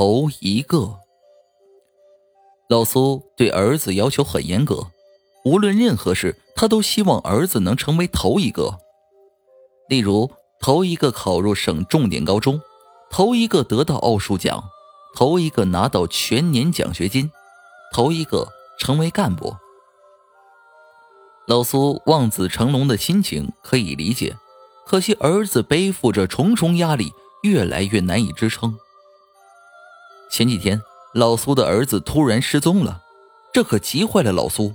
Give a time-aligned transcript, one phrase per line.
[0.00, 0.96] 头一个。
[2.70, 4.86] 老苏对儿子要求很严格，
[5.44, 8.78] 无论任何事，他都希望儿子能成为头一个。
[9.90, 12.62] 例如，头一个考入省重点高中，
[13.10, 14.64] 头一个得到奥数奖，
[15.14, 17.30] 头一个拿到全年奖学金，
[17.92, 18.48] 头一个
[18.78, 19.54] 成为干部。
[21.46, 24.34] 老苏望子成龙的心情可以理解，
[24.86, 27.12] 可惜儿子背负着重重压力，
[27.42, 28.78] 越来越难以支撑。
[30.30, 30.80] 前几天，
[31.12, 33.02] 老苏的儿子突然失踪了，
[33.52, 34.72] 这可急坏了老苏。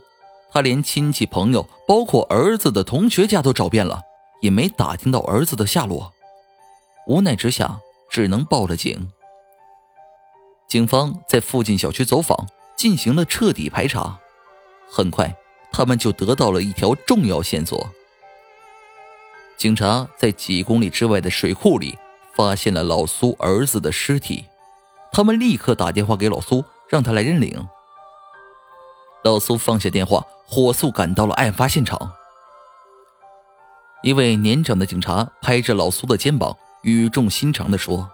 [0.51, 4.01] 他连亲戚朋友，包括儿子的同学家都找遍了，
[4.41, 6.13] 也没打听到儿子的下落。
[7.07, 7.79] 无奈之下，
[8.09, 9.09] 只能报了警。
[10.67, 14.19] 警方在附近小区走访，进行了彻底排查。
[14.89, 15.33] 很快，
[15.71, 17.89] 他们就得到了一条重要线索。
[19.57, 21.97] 警察在几公里之外的水库里
[22.33, 24.45] 发现了老苏儿子的尸体。
[25.15, 27.65] 他们立刻打电话给老苏，让他来认领。
[29.23, 32.11] 老苏放下电话，火速赶到了案发现场。
[34.03, 38.11] 一位年长的警察拍着老苏的肩膀，语重心长地说：“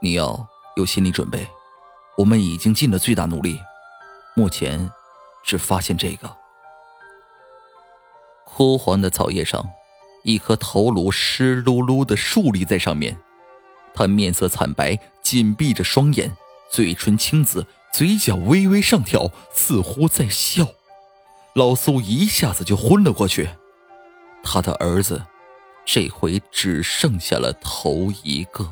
[0.00, 1.48] 你要有心理准备，
[2.16, 3.58] 我们已经尽了最大努力，
[4.36, 4.88] 目前
[5.42, 6.36] 只发现这个。”
[8.46, 9.68] 枯黄的草叶上，
[10.22, 13.18] 一颗头颅湿漉漉的竖立在上面，
[13.94, 14.98] 他面色惨白。
[15.22, 16.36] 紧闭着双眼，
[16.68, 20.66] 嘴唇青紫，嘴角微微上挑，似乎在笑。
[21.54, 23.48] 老苏一下子就昏了过去。
[24.42, 25.22] 他的儿子，
[25.86, 28.68] 这回只剩下了头一个。